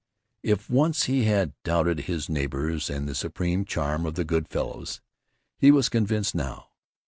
If 0.41 0.67
once 0.67 1.03
he 1.03 1.25
had 1.25 1.53
doubted 1.61 1.99
his 1.99 2.27
neighbors 2.27 2.89
and 2.89 3.07
the 3.07 3.13
supreme 3.13 3.65
charm 3.65 4.07
of 4.07 4.15
the 4.15 4.25
Good 4.25 4.47
Fellows, 4.47 4.99
he 5.59 5.69
was 5.69 5.89
convinced 5.89 6.33
now. 6.33 6.69